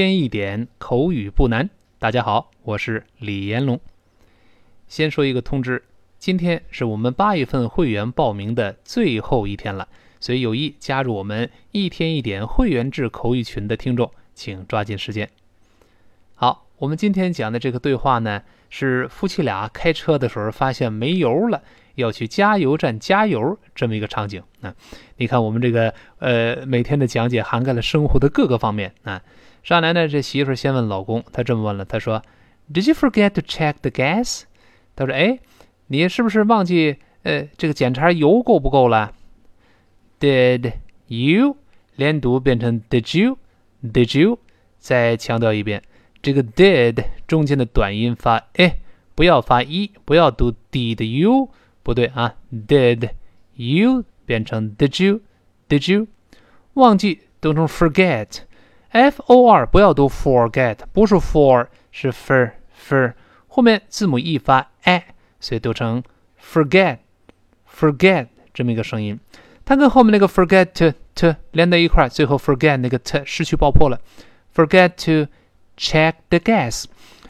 [0.00, 1.68] 一天一点口语不难。
[1.98, 3.78] 大家好，我是李延龙。
[4.88, 5.84] 先说一个通知，
[6.18, 9.86] 今天是我们八月份会员报名的最后一天了，
[10.18, 15.28] 所以有意加入我们一天一点会员制口语群的听众，请抓紧时间。
[16.34, 21.62] 好，我们今天讲的这个对话呢，是夫妻俩开车的时候发现没油了。
[21.94, 24.74] 要去加油站加油这么一个场景啊，
[25.16, 29.22] 你看我们这个呃每天的讲解涵盖了生活的各个方面啊。
[29.62, 32.22] 上来呢，这媳妇先问老公，她这么问了，她说
[32.72, 34.44] ：“Did you forget to check the gas？”
[34.96, 35.38] 他说：“哎，
[35.88, 39.12] 你是不是忘记呃这个检查油够不够了
[40.18, 40.72] ？”Did
[41.08, 41.58] you
[41.96, 44.38] 连读变成 Did you？Did you？
[44.78, 45.82] 再强调一遍，
[46.22, 48.78] 这个 Did 中间的短音发哎，
[49.14, 51.50] 不要发一，不要读 Did you。
[51.83, 53.11] 不对啊，did
[53.53, 56.07] you 变成 did you，did you
[56.73, 63.13] 忘记读成 forget，f o r 不要读 forget，不是 for 是 for for
[63.47, 65.03] 后面字母 e 发 a，
[65.39, 66.03] 所以读成
[66.41, 69.19] forget，forget 这么一个声音，
[69.63, 74.01] 它跟后面那个 forget to to 连在一块，最后 forget 那个 t 失去爆破了，
[74.53, 75.31] forget to
[75.77, 76.85] check the gas，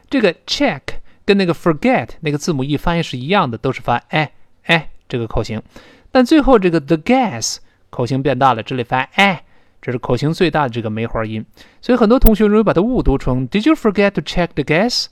[0.10, 0.82] 这个 check
[1.26, 4.32] 跟那个 forget 那个字母 e 发音是一样的，都是发 a。
[4.65, 5.63] 哎，这个口型，
[6.11, 7.59] 但最后这个 the gas
[7.91, 9.45] 口型变大了，这里发哎，
[9.81, 11.45] 这是口型最大的这个梅花音，
[11.81, 15.07] 所以很多同学容易把它误读成 Did you forget to check the gas？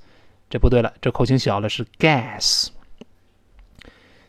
[0.50, 2.68] 这不对了，这口型小了，是 gas。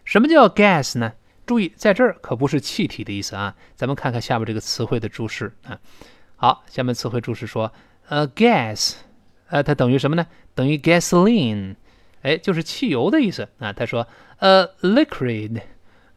[0.04, 1.14] 什么叫 gas 呢？
[1.46, 3.56] 注意，在这儿可不是气体的意思啊。
[3.76, 5.80] 咱们看看下面这个词汇的注释啊。
[6.36, 7.72] 好，下面词汇注释说，
[8.08, 8.94] 呃，gas，
[9.50, 10.26] 呃，它等于什么呢？
[10.54, 11.76] 等于 gasoline。
[12.22, 13.72] 哎，就是汽油的意思啊。
[13.74, 14.08] 他说
[14.40, 15.62] ，a liquid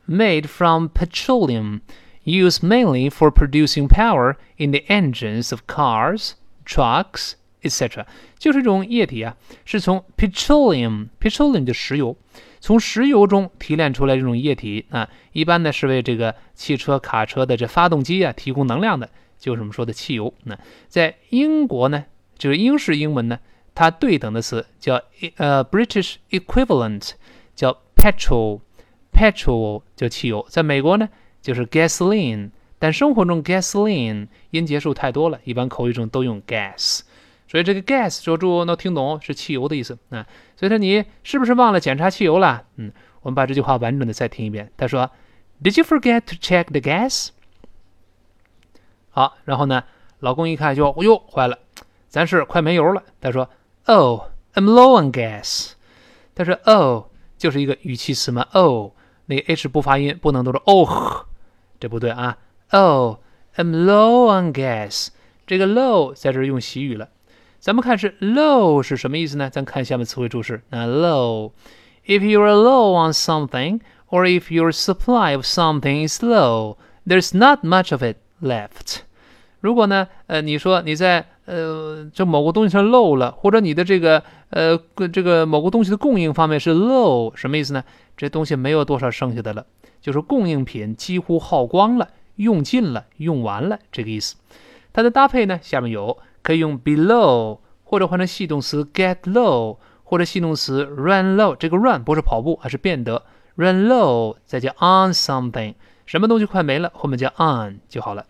[0.08, 1.80] made from petroleum
[2.24, 6.32] used mainly for producing power in the engines of cars,
[6.66, 7.32] trucks,
[7.62, 8.04] etc.
[8.38, 12.16] 就是一种液体啊，是从 petroleum，petroleum 的石油，
[12.60, 20.34] 从石油中提炼出来这种液体啊，一般呢是为这个汽车、卡车的这发动机啊提供能量的，就是我们说的汽油。
[20.44, 22.04] 那在英国呢，
[22.36, 23.38] 就是英式英文呢。
[23.74, 25.00] 它对等的词叫
[25.36, 27.12] 呃 British equivalent，
[27.54, 31.08] 叫 petrol，petrol 叫汽油，在美国呢
[31.40, 37.00] 就是 gasoline，但生活中 gasoline 音节数太多了，一般口语中都用 gas，
[37.48, 40.26] 所以这个 gas 说住能听懂是汽油的意思啊。
[40.54, 42.66] 所以说你是不是忘了检查汽油了？
[42.76, 44.70] 嗯，我们把这句话完整的再听一遍。
[44.76, 45.10] 他说
[45.62, 47.30] ，Did you forget to check the gas？
[49.08, 49.84] 好，然后呢，
[50.18, 51.58] 老公一看就，哎呦，坏了，
[52.08, 53.02] 咱是快没油了。
[53.18, 53.48] 他说。
[53.85, 55.71] Oh, I'm low on gas。
[56.35, 57.05] 他说，Oh
[57.37, 58.47] 就是一个语气词嘛。
[58.51, 58.91] Oh，
[59.27, 61.25] 那个 h 不发音，不能读成 oh，
[61.79, 62.37] 这不对啊。
[62.71, 63.17] Oh,
[63.55, 65.07] I'm low on gas。
[65.45, 67.09] 这个 low 在这儿用习语了。
[67.59, 69.49] 咱们看是 low 是什么意思呢？
[69.49, 70.61] 咱看下面词汇注释。
[70.69, 73.79] 那 low，if you are low on something
[74.09, 78.99] or if your supply of something is low, there's not much of it left。
[79.62, 84.76] 如果呢，呃，你说你在呃，这某个东西上漏了，或者你的这个呃，
[85.12, 87.84] 这个某个东西的供应方面是 low，什么意思呢？
[88.16, 89.64] 这东西没有多少剩下的了，
[90.00, 94.34] 就是供应品几乎耗光了，用尽了，用完了这个意思。
[94.92, 101.54] 它的搭配呢，下面有可以用 be low，或者换成系动词 get low，或者系动词 run low。
[101.54, 103.22] 这个 run 不是跑步，而是变得
[103.54, 105.74] run low，再加 on something，
[106.04, 108.26] 什么东西快没了，后面加 on 就好了。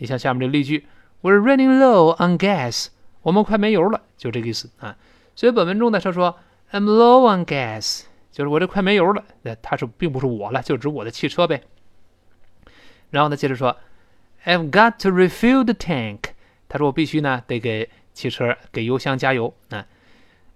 [0.00, 0.86] 你像下面这例句。
[1.22, 2.86] We're running low on gas，
[3.20, 4.96] 我们快没油了，就这个意思啊。
[5.36, 6.38] 所以本文中呢，他说
[6.72, 9.22] I'm low on gas，就是我这快没油了。
[9.42, 11.62] 那他是并不是我了，就指我的汽车呗。
[13.10, 13.76] 然后呢，接着说
[14.46, 16.20] I've got to refill the tank，
[16.70, 19.86] 他说我必须呢得给汽车给油箱加油啊。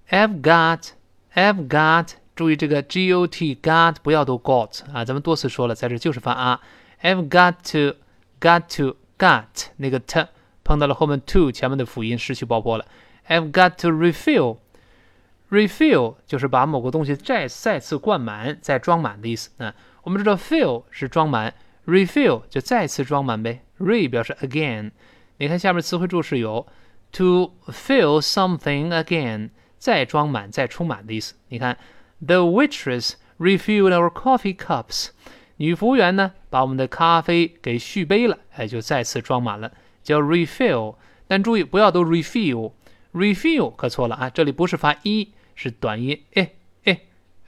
[0.08, 6.62] I've got，I've got，注意这个 got got 不要读 got 啊，咱们多次说了，在这就是发啊。
[7.02, 10.25] I've got to，got to got 那个 t。
[10.63, 12.85] 碰到了后面 to 前面的辅音失去爆破了。
[13.27, 19.49] I've got to refill。refill 就是把某个东西再再次灌满、再装满的意思。
[19.57, 19.73] 啊，
[20.03, 21.55] 我们知道 fill 是装满，
[21.87, 23.63] refill 就再次装满呗。
[23.79, 24.91] re 表示 again。
[25.37, 26.67] 你看下面词汇注释有
[27.11, 29.49] to fill something again，
[29.79, 31.33] 再装满、再充满的意思。
[31.47, 31.75] 你看，
[32.23, 35.07] The waitress refilled our coffee cups。
[35.56, 39.72] 女服务员呢，把我们的咖啡给续杯了，哎，就再次装满了。
[40.02, 40.96] 叫 refill，
[41.26, 44.28] 但注意不要读 refill，refill 可错了啊！
[44.28, 46.50] 这里不是发一，是短音，哎
[46.84, 47.00] 哎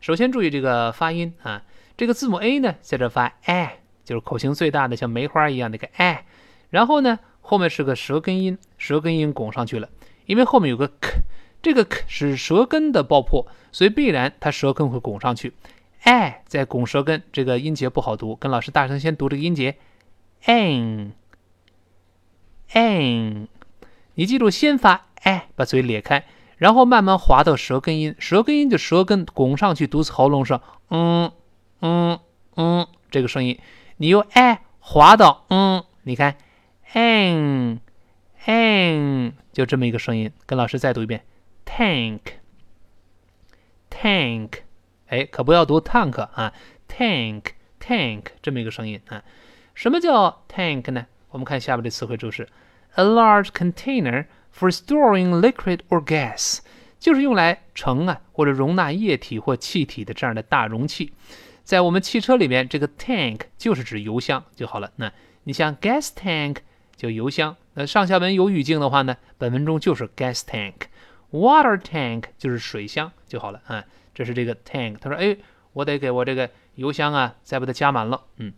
[0.00, 1.64] 首先注意这个发音啊，
[1.96, 3.77] 这个字母 a 呢在这发 a，
[4.08, 6.24] 就是口型最大的，像梅花一样那个哎。
[6.70, 9.90] 然后呢，后面是个舌根音，舌根音拱上去了，
[10.24, 11.20] 因为后面有个 k，
[11.60, 15.52] 这个 k 是舌根的爆破，所以必然它舌根会拱上去。
[16.04, 19.76] 哎在拱舌根，这个音节不好读，跟老师大声先读这个音节
[20.44, 21.12] ，n，n。
[24.14, 26.24] 你记住，先发哎把嘴咧开，
[26.56, 28.14] 然后慢慢滑到舌根音。
[28.18, 31.30] 舌根音就舌根拱上去，读喉咙上，嗯
[31.80, 32.18] 嗯，
[33.10, 33.58] 这个声音。
[33.96, 36.36] 你用哎滑到嗯，你看
[36.92, 37.80] ，n
[38.44, 40.32] n，就这么一个声音。
[40.46, 41.24] 跟老师再读一遍
[41.66, 42.20] ，tank
[43.90, 44.50] tank，
[45.08, 46.52] 哎，可不要读 tank 啊
[46.88, 47.42] ，tank
[47.80, 49.24] tank，这么一个声音啊。
[49.74, 51.06] 什么叫 tank 呢？
[51.30, 52.48] 我们看下边的词汇注释。
[52.94, 54.26] A large container
[54.56, 56.60] for storing liquid or gas，
[56.98, 61.12] 就是用来盛啊或者容纳液体或气体的这样的大容器。
[61.68, 64.90] 在我们汽车里面，这个 tank 就是指油箱就好了。
[64.96, 65.12] 那
[65.44, 66.56] 你像 gas tank
[66.96, 67.54] 就油箱。
[67.74, 70.72] 那上下文有语境的话呢，本文中就是 gas tank。
[71.30, 73.84] water tank 就是水箱就好了啊。
[74.14, 74.96] 这是这个 tank。
[74.98, 75.36] 他说：“哎，
[75.74, 78.54] 我得给我这个油箱啊，再把它加满了。”嗯，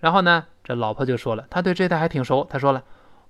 [0.00, 2.48] 然后呢，这老婆就说了，他对这台还挺熟。
[2.48, 2.82] 他说了。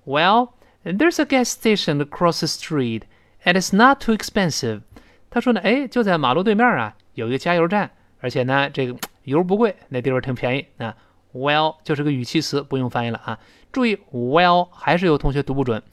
[0.05, 0.51] Well,
[0.85, 3.01] there's a gas station across the street,
[3.43, 4.83] and it's not too expensive.
[5.29, 7.91] 他说呢，哎，就在马路对面啊，有一个加油站，
[8.21, 8.97] 而且呢，这个
[9.29, 10.95] 油不贵，那地方挺便宜啊。
[11.31, 13.39] Well 就是个语气词，不用翻译了啊。
[13.71, 15.83] 注意，Well 还是有同学读不准，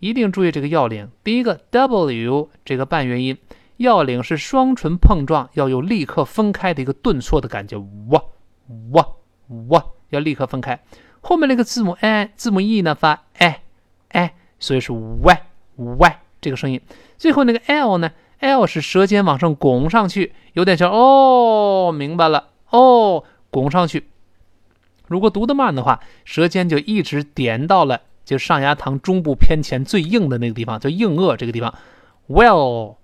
[0.00, 1.10] 一定注意这个要领。
[1.22, 3.38] 第一个 W 这个半元音，
[3.76, 7.78] 要领是双唇碰撞，要有立刻分开的一个顿挫的感觉，
[8.08, 8.22] 哇
[8.90, 9.06] 哇
[9.68, 10.80] 哇，要立刻分开。
[11.20, 13.62] 后面那个字母 n 字母 e 呢发哎
[14.08, 15.42] 哎，所以是 y
[15.76, 16.80] y 这个声音。
[17.16, 18.10] 最后那个 l 呢
[18.40, 24.06] ，l 是舌尖往上拱上去，有点像哦，明白了哦，拱上去。
[25.06, 31.74] 如果读得慢的话，舌尖就一直点到了就上牙膛中部偏前最硬的那个地方，叫硬腭这个地方。
[32.28, 32.96] well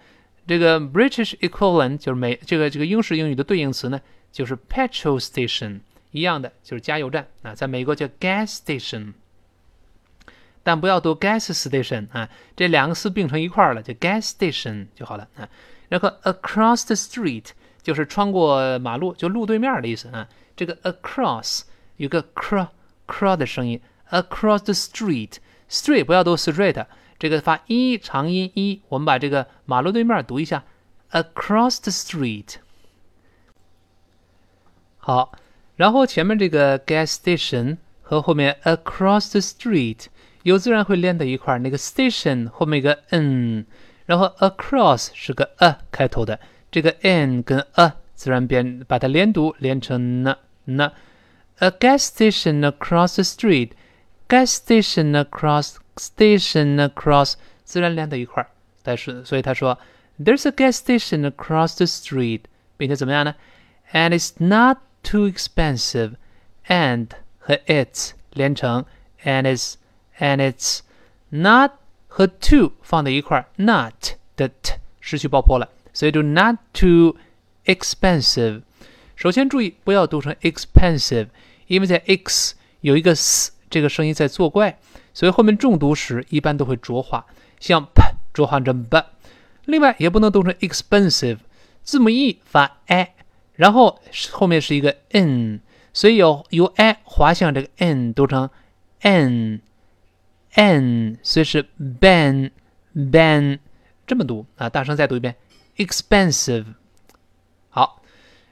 [0.47, 4.01] 这个 British equivalent 就是美这个这个英式英语的对应词呢，
[4.31, 5.81] 就是 petrol station，
[6.11, 9.13] 一样的就是加油站啊，在美国叫 gas station，
[10.63, 15.49] 但不要读 gas station 啊，这两个词并成一块了，就 gas station 就好了啊。
[15.89, 17.47] 然后 across the street
[17.83, 20.29] 就是穿过马路，就路对面的意思啊。
[20.55, 21.63] 这个 across
[21.97, 22.69] 有个 cr
[23.07, 23.81] cr 的声音
[24.11, 26.85] ，across the street，street 不要读 street，
[27.19, 30.65] 这个发一长音一，我们把这个马路对面读一下
[31.13, 32.57] ，across the street。
[35.08, 35.32] 好，
[35.76, 40.06] 然后前面这个 gas station 和后面 across the street
[40.44, 43.66] 有自然会连在一块儿，那个 station 后面一个 n，
[44.06, 46.40] 然后 across 是个 a 开头的，
[46.72, 50.38] 这个 n 跟 a 自然变把它连读连成 n。
[50.66, 50.92] 那，
[51.58, 57.34] a gas station across the street，gas station across station across
[57.64, 58.50] 自然连在一块儿，
[58.82, 59.78] 但是所以他说，
[60.20, 62.42] there's a gas station across the street，
[62.78, 63.36] 并且怎么样呢？
[63.92, 67.10] And it's not too expensive，and
[67.40, 68.86] 和 it's 连成，
[69.24, 69.76] and it's
[70.20, 70.80] and it's
[71.30, 71.72] not
[72.08, 73.94] 和 too 放在一块儿，not
[74.36, 77.16] 的 t 失去爆破了，所以就 not too
[77.66, 78.62] expensive。
[79.16, 81.28] 首先注意不要读成 expensive，
[81.68, 84.78] 因为在 x 有一个 s 这个声音在作怪，
[85.14, 87.26] 所以后面重读时一般都会浊化，
[87.60, 89.04] 像 p 浊化成 b。
[89.66, 91.38] 另外也不能读成 expensive，
[91.84, 93.14] 字母 e 发 i，
[93.59, 94.01] 然后
[94.31, 95.59] 后面是一个 n，
[95.93, 98.49] 所以有由 i 滑向这个 n 读成
[99.01, 99.61] n
[100.55, 102.53] n，所以是 ban
[102.95, 103.59] ban
[104.07, 105.35] 这么读啊，大声再读一遍
[105.77, 106.67] expensive。
[107.69, 108.01] 好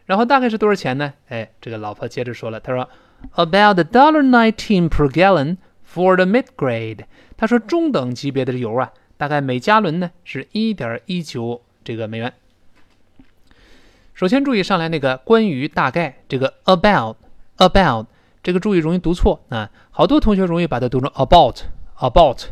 [0.07, 1.15] 然后大概是多少钱呢？
[1.29, 2.91] 哎，这个老婆接着说了，她说
[3.37, 5.59] ，about a dollar nineteen per gallon
[5.89, 7.05] for the mid grade。
[7.37, 12.33] 她说中等级别的油啊，大概每加仑呢是一点一九这个美元。
[14.17, 17.17] 首先注意上来那个关于大概这个 about
[17.59, 18.07] about
[18.43, 21.59] 这个注意容易读错啊，好多同学容易把它读成 about
[21.99, 22.45] about，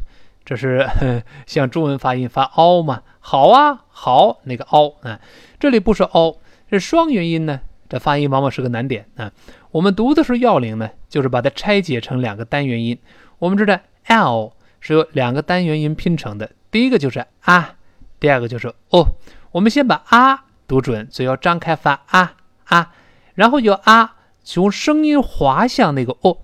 [0.44, 0.86] 这是
[1.48, 3.00] 像中文发音发 o 嘛？
[3.18, 5.18] 好啊，好那个 o 啊，
[5.58, 6.36] 这里不是 o，，
[6.68, 9.32] 是双元音呢，这发音往往是个难点啊。
[9.70, 12.98] 我们读的时候要领呢，就是把它拆解成两个单元音。
[13.38, 17.76] 我们知道 l 是由两个单元音拼成的，第一个就是啊，
[18.20, 19.14] 第二个就是哦。
[19.52, 20.44] 我们先把啊。
[20.66, 22.92] 读准，嘴要张开发啊啊，
[23.34, 26.38] 然后就啊，从声音滑向那个哦，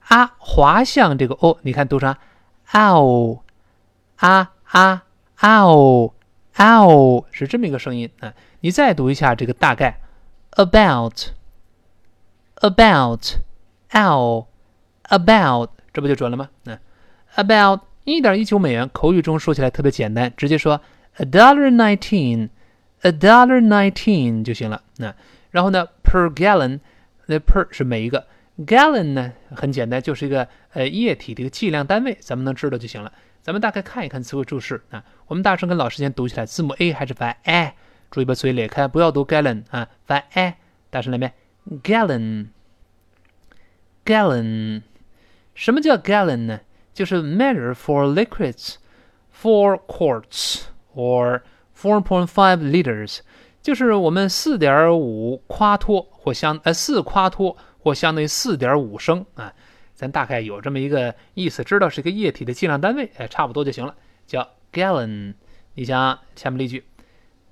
[0.00, 2.14] 啊滑向这个哦，你看读成
[2.70, 3.40] 啊哦
[4.16, 5.04] 啊啊
[5.36, 6.12] 啊哦
[6.54, 8.34] 啊哦，是这么一个声音啊。
[8.60, 10.00] 你再读一下这个大概
[10.52, 11.28] ，about
[12.56, 13.22] about
[13.90, 14.46] ow
[15.08, 16.48] about，这不就准了吗？
[16.64, 16.78] 嗯
[17.36, 20.80] ，about 一点一九美元，口语中说起来特别简单，直接说
[21.16, 22.48] a dollar nineteen。
[23.04, 24.82] A dollar nineteen 就行了。
[24.96, 25.14] 那
[25.50, 26.80] 然后呢，per gallon，
[27.26, 28.26] 那 per 是每一个
[28.58, 33.12] gallon 呢，很简单，就是一个呃液体的一个计量单位，咱们能知道就行了。
[33.42, 35.04] 咱们大概看一看词汇注释啊。
[35.26, 37.74] 我们大声跟老师先读起来，字母 A 还是发 a，
[38.10, 40.56] 注意把嘴咧开，不要读 gallon 啊，发 a。
[40.90, 41.32] 大声来遍
[41.82, 44.82] ，gallon，gallon。
[45.54, 46.60] 什么叫 gallon 呢？
[46.92, 50.62] 就是 measure for liquids，for quarts
[50.94, 51.42] or
[51.76, 53.18] Four point five liters，
[53.60, 59.52] 就是我们四点五夸脱或相呃四夸脱或相当于四点五升啊，
[59.94, 63.94] 咱大概有这么一个意思，知道是一个液体的计量单位，哎，差不多就行了，
[64.26, 65.34] 叫 gallon。
[65.74, 66.84] 你想下面例句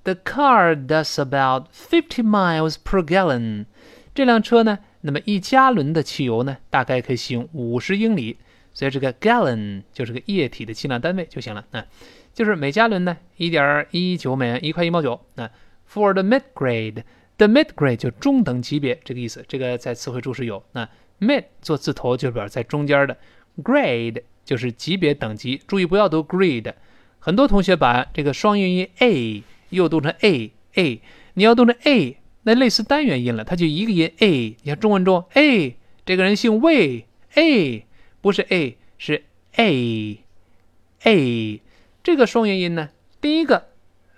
[0.04, 3.66] ，The car does about fifty miles per gallon。
[4.14, 8.38] 这辆车呢，那么一加仑的汽油呢，大概可以行五十英里，
[8.72, 11.84] 所以这个 gallon 就是个液体的计量单位就行了啊。
[12.34, 15.20] 就是每加仑呢，一点一九美元，一块一毛九。
[15.34, 15.50] 那
[15.90, 19.44] for the mid grade，the mid grade 就中等级别这个意思。
[19.46, 20.64] 这个在词汇注释有。
[20.72, 20.88] 那
[21.20, 23.16] mid 做字头就表示在中间的
[23.62, 25.60] ，grade 就是级别等级。
[25.66, 26.72] 注意不要读 grade，
[27.18, 31.00] 很多同学把这个双元音 a 又读成 a a，
[31.34, 34.56] 你要读成 a，那类似单元音了，它就一个音 a。
[34.62, 37.86] 你看中文中 a 这个人姓魏 a，
[38.20, 39.22] 不是 a 是
[39.56, 40.18] a
[41.04, 41.60] a。
[42.02, 42.90] 这个双元音呢，
[43.20, 43.68] 第一个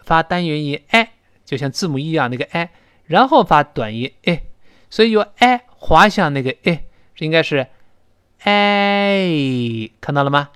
[0.02, 1.10] 发单元音 a，
[1.44, 2.70] 就像字母一样那个 a，
[3.04, 4.42] 然后发短音 a，
[4.88, 7.66] 所以用 a 滑向那个 a，这应该是
[8.44, 10.50] a，看到了吗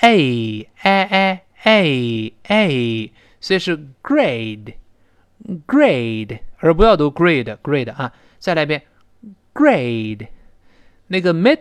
[0.00, 4.74] ？a a a a a，所以是 grade
[5.66, 8.82] grade，而不要读 grade grade 啊，再来一遍
[9.54, 10.28] grade，
[11.06, 11.58] 那个 mid。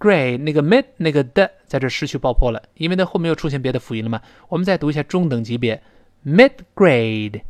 [0.00, 4.22] Grade 那个 mid 那个的在这失去爆破了，因为它后面又出现别的辅音了嘛。
[4.48, 5.82] 我们再读一下中等级别
[6.26, 7.42] ，mid grade，mid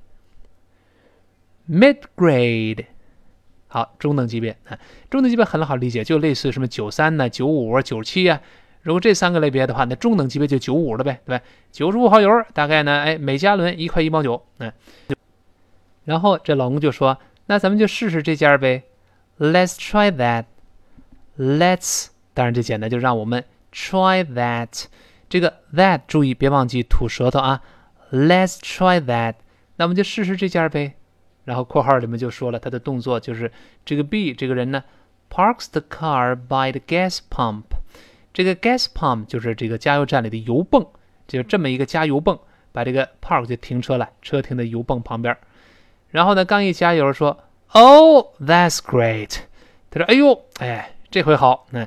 [2.17, 2.85] grade，
[3.69, 4.77] 好，中等级别啊，
[5.09, 8.43] 中等级别很好理解，就类似什么九三呢、九五啊、九七啊。
[8.83, 11.45] 如果这三个类别的话，那中等级别就九五了呗，对吧？
[11.71, 14.73] 九十五号油大概呢，哎，每加仑一块一毛九，嗯。
[16.05, 18.85] 然后这老公就说：“那咱们就试试这家呗
[19.39, 20.11] ，Let's try
[21.37, 22.09] that，Let's。”
[22.41, 24.87] 当然，这简单，就让我们 try that。
[25.29, 27.61] 这个 that 注意别忘记吐舌头啊。
[28.11, 29.35] Let's try that。
[29.77, 30.95] 那我们就试试这件呗。
[31.45, 33.53] 然后括号里面就说了，他的动作就是
[33.85, 34.83] 这个 B 这个人呢
[35.31, 37.65] ，parks the car by the gas pump。
[38.33, 40.87] 这个 gas pump 就是这个加油站里的油泵，
[41.29, 42.39] 就这么一个加油泵，
[42.73, 45.37] 把这个 park 就停车了，车停在油泵旁边。
[46.09, 47.39] 然后呢，刚一加油说
[47.73, 49.41] ，Oh, that's great。
[49.91, 51.87] 他说，哎呦，哎，这回好，那。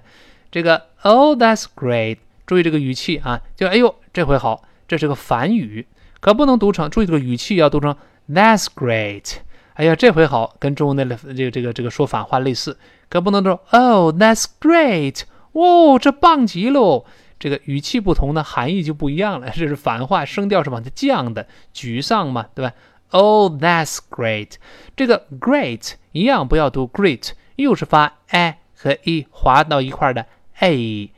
[0.53, 2.19] 这个 Oh, that's great！
[2.45, 5.87] 注意这个语气啊，就哎呦，这回好，这是个反语，
[6.19, 6.87] 可不能读成。
[6.91, 7.95] 注意这个语气要读成
[8.29, 9.37] That's great！
[9.73, 12.77] 哎呀，这回好，跟中文的这个这个这个说反话类似，
[13.09, 15.21] 可不能说 Oh, that's great！
[15.53, 17.05] 哦，这棒极喽！
[17.39, 19.49] 这个语气不同呢，含义就不一样了。
[19.49, 22.73] 这是反话，声调是往下降的，沮丧嘛，对吧
[23.09, 24.51] ？Oh, that's great！
[24.95, 30.27] 这个 great 一样不要读 great，又是发 a 和 e 滑到一块的。
[30.60, 31.10] a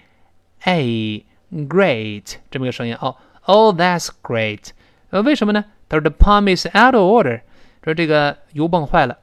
[0.64, 4.68] a great 这么个声音哦，Oh that's great，
[5.10, 5.64] 呃为什么呢？
[5.88, 7.40] 他说 The pump is out of order，
[7.82, 9.18] 说这个油泵坏了。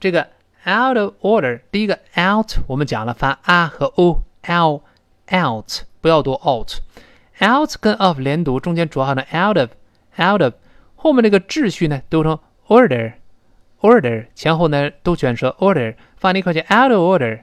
[0.00, 0.28] 这个
[0.66, 4.82] out of order，第一个 out 我们讲了发 a 和 o，out
[5.32, 9.70] out 不要读 out，out 跟 of 连读，中间浊化的 out of
[10.18, 10.54] out of，
[10.96, 12.38] 后面这个秩序呢读成
[12.68, 13.12] order
[13.80, 17.40] order，前后呢都卷舌 order，放在一块叫 out of order。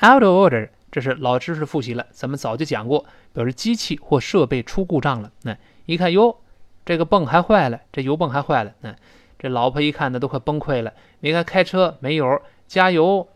[0.00, 5.32] Out of order，这是老知识复习了，咱们早就讲过，表示机器或设备出故障了。
[5.42, 6.36] 那一看哟，
[6.84, 8.72] 这个泵还坏了，这油泵还坏了。
[8.82, 8.94] 那
[9.38, 10.92] 这老婆一看呢，都快崩溃了。
[11.20, 13.26] 你看开车没油，加油，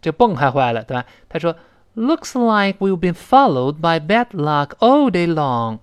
[0.00, 1.04] 这泵还坏了，对吧？
[1.28, 1.56] 他说
[1.96, 5.78] ：“Looks like we've been followed by bad luck all day long。”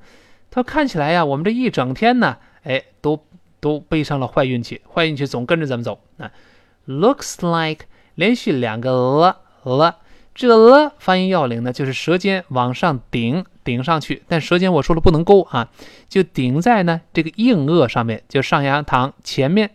[0.49, 3.25] 他说：“看起来呀，我们这一整天呢，哎，都
[3.59, 6.31] 都背上了坏运气，坏运气总跟着咱们走。”啊
[6.87, 9.97] ，“Looks like” 连续两个了了。
[10.35, 14.23] 这了发音要领呢，就是舌尖往上顶，顶上去。
[14.27, 15.69] 但舌尖我说了不能勾啊，
[16.09, 19.71] 就顶在呢这个硬腭上面，就上牙膛前面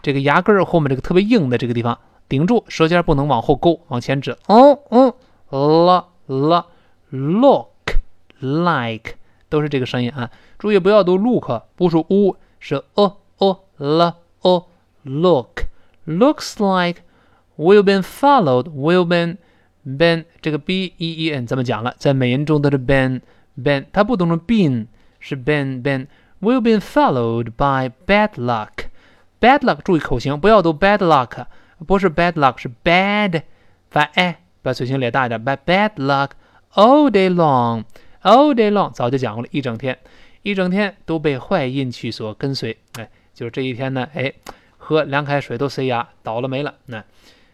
[0.00, 1.98] 这个牙根后面这个特别硬的这个地方
[2.28, 4.36] 顶住，舌尖不能往后勾，往前指。
[4.46, 5.14] 哦哦，
[5.50, 6.66] 了了
[7.10, 7.68] ，look
[8.38, 9.16] like
[9.48, 10.30] 都是这个声音啊。
[10.58, 14.64] 注意不要读 look，不是 u，是哦哦了哦
[15.02, 15.64] ，look
[16.06, 17.02] looks like
[17.56, 19.36] we've been followed，we've been
[19.96, 23.20] ben 这个 b e e n 咱们讲了，在美音中都是 ben
[23.56, 24.86] ben，它不读成 been，
[25.18, 26.06] 是 been been。
[26.40, 28.88] We've been followed by bad luck。
[29.40, 31.46] bad luck 注意口型，不要读 bad luck，
[31.86, 33.42] 不是 bad luck，是 bad，
[33.90, 35.42] 发 a，把嘴型咧大一点。
[35.42, 36.30] By bad luck
[36.74, 39.98] all day long，all day long 早就讲过了，一整天，
[40.42, 42.76] 一整天都被坏运气所跟随。
[42.94, 44.32] 哎，就是这一天呢，哎，
[44.76, 46.74] 喝凉开水都塞牙，倒了霉了。
[46.86, 47.04] 那。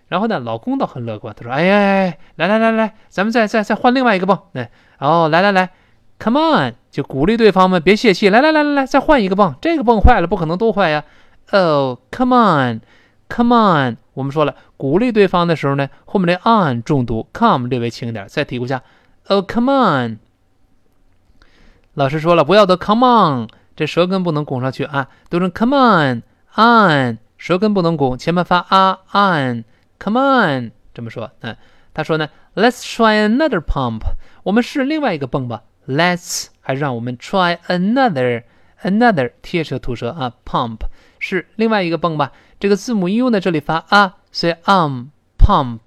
[0.09, 4.39] 然后呢，老公倒很乐观，他说：“哎呀，来来来来，咱们再再再换另外一个泵。
[4.53, 5.71] 哎，哦，来来来
[6.19, 8.29] ，Come on，就鼓励对方们别泄气。
[8.29, 11.05] 来来来来来，再换一个泵，这个泵坏了，不可能都坏呀。
[11.51, 18.27] 哦，Come on，Come on，我们说了，鼓励对方的时候呢，后面的 on 重读，come 略微轻一点。
[18.29, 18.83] 再提一下，
[19.29, 20.19] 哦，Come on，
[21.95, 29.65] 老师说了，不要读 Come on，这舌根不能拱上去啊，读成 Come on，on，舌根不能拱，前面发 a on。
[30.05, 31.57] Come on，这么说，嗯，
[31.95, 34.03] 他说呢，Let's try another pump，
[34.43, 35.63] 我们试另外一个泵吧。
[35.89, 40.81] Let's 还让我们 try another，another 贴舌吐舌啊，pump
[41.19, 42.33] 是另外一个泵吧。
[42.61, 45.07] 这个字母 u 呢，这里发啊，所以 um
[45.39, 45.81] pump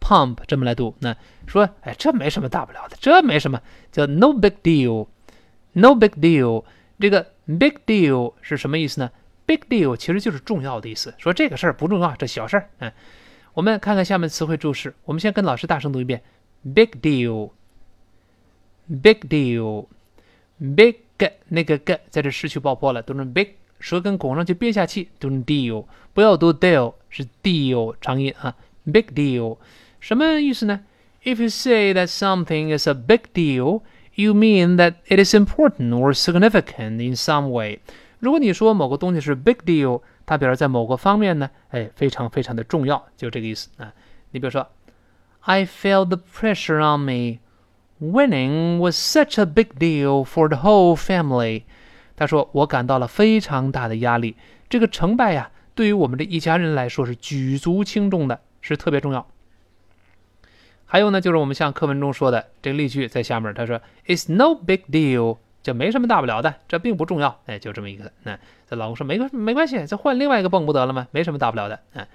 [0.00, 0.94] pump 这么来读。
[1.00, 1.14] 那
[1.46, 3.60] 说，哎，这没什么大不了的，这没什么，
[3.92, 6.64] 叫 no big deal，no big deal。
[6.98, 9.10] 这个 big deal 是什么意思呢
[9.44, 12.90] ？big deal 其实就是重要的意思，说这个事儿不重要，这小事儿，嗯。
[13.54, 14.94] 我们看看下面词汇注释。
[15.04, 16.22] 我们先跟老师大声读一遍
[16.74, 17.50] ：big deal，big
[19.28, 20.96] deal，big
[21.48, 23.48] 那个 g 在这失去爆破了，读成 big，
[23.80, 25.84] 舌根拱上去憋下气，读成 deal，
[26.14, 28.54] 不要读 deal，是 deal 长音啊。
[28.90, 29.58] big deal
[30.00, 30.80] 什么意思呢
[31.24, 33.82] ？If you say that something is a big deal,
[34.14, 37.80] you mean that it is important or significant in some way。
[38.20, 43.90] 如果你说某个东西是 big deal，它表示在某个方面呢，哎，非常非常的重要，就这个意思啊。
[44.30, 44.68] 你比如说
[45.40, 47.38] ，I felt the pressure on me.
[47.98, 51.62] Winning was such a big deal for the whole family.
[52.14, 54.36] 他说我感到了非常大的压力，
[54.68, 59.26] 这个成败呀，对于我们这一家人来说是举足轻重的，是特别重要。
[60.84, 65.38] 还有呢，就是我们像课文中说的这个例句在下面，他说，It's no big deal.
[65.62, 68.10] 就没什么大不了的，这并不重要，哎，就这么一个。
[68.22, 71.08] 那这老公说没关没关系，再换另外一个泵不得了吗？
[71.10, 71.80] 没什么大不了的。
[71.92, 72.06] 嗯，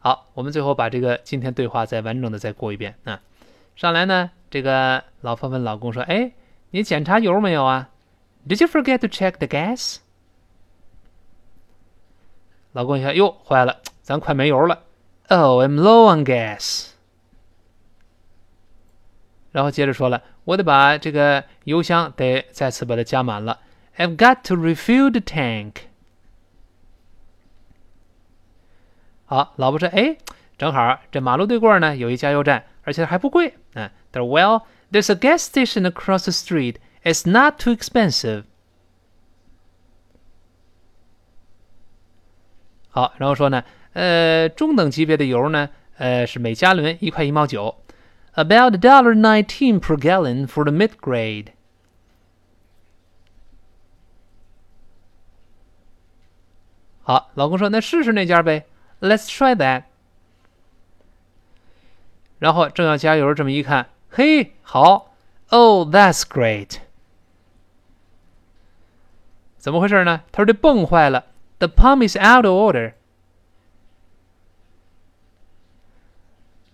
[0.00, 2.94] 好，我们最后把这个今天对话再完整的再过一遍。
[3.04, 3.20] 啊，
[3.76, 6.32] 上来呢，这个老婆问老公说：“哎，
[6.70, 7.88] 你检查油没有啊
[8.46, 9.98] ？”Did you forget to check the gas？
[12.72, 14.82] 老公一看，哟，坏了，咱快没油了。
[15.28, 16.90] Oh, I'm low on gas。
[19.52, 20.22] 然后接着说了。
[20.46, 23.60] 我得把这个油箱得再次把它加满了。
[23.96, 25.72] I've got to refill the tank。
[29.24, 30.16] 好，老婆说：“哎，
[30.56, 36.76] 正好这马路对过呢有一加油站，而且还不贵。”嗯，他说：“Well, there's a gas station across the street.
[37.02, 38.44] It's not too expensive。”
[42.90, 47.82] 好，然后说呢，呃，中等级别的油呢，呃，是每加仑一块一毛九。
[48.35, 51.53] about $1.19 per gallon for the mid-grade.
[57.03, 58.65] 好，老公说：“那试试那家呗，
[59.01, 59.83] Let's try that。”
[62.39, 65.13] 然后正要加油，这么一看，嘿，好，
[65.49, 66.77] Oh, that's great。
[69.57, 70.21] 怎么回事呢？
[70.31, 71.25] 他说这泵坏了，
[71.59, 72.93] The pump is out of order。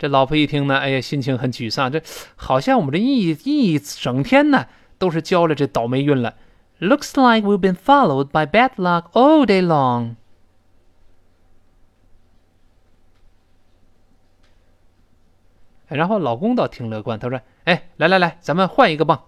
[0.02, 1.92] 这老婆一听呢，哎呀，心情很沮丧。
[1.92, 2.02] 这
[2.34, 4.66] 好像我们这一一整天呢，
[4.98, 6.34] 都是交了这倒霉运了。
[6.80, 10.16] Looks like we've been followed by bad luck all day long.
[15.86, 19.20] 然后老公倒挺乐观，他说：“哎，来来来，咱们换一个泵。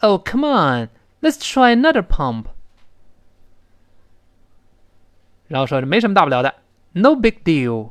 [0.00, 0.88] ”Oh, come on,
[1.20, 2.46] let's try another pump.
[5.46, 6.56] 然后说：“没什么大不了的
[6.94, 7.90] ，No big deal。”